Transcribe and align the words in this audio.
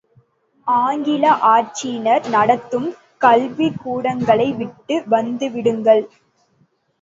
ஆங்கில 0.67 1.25
ஆட்சியினர் 1.49 2.29
நடத்தும் 2.29 2.87
கல்விக்கூடங்களை 3.21 4.49
விட்டு 4.57 4.97
வந்துவிடுங்கள். 5.11 6.03